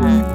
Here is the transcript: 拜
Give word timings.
拜 0.00 0.33